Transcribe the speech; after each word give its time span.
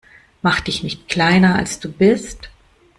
Mach 0.41 0.61
dich 0.61 0.81
nicht 0.81 1.09
kleiner, 1.09 1.53
als 1.57 1.79
du 1.79 1.91
bist. 1.91 2.49